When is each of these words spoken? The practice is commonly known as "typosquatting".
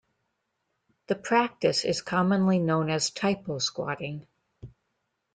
The 1.09 1.15
practice 1.15 1.85
is 1.85 2.01
commonly 2.01 2.57
known 2.57 2.89
as 2.89 3.11
"typosquatting". 3.11 4.25